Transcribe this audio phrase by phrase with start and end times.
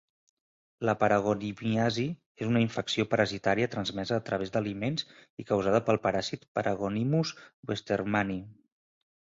[0.89, 2.05] La paragonimiasi
[2.45, 5.07] és una infecció parasitària transmesa a través d'aliments
[5.45, 7.37] i causada pel paràsit Paragonimus
[7.75, 8.43] westermani.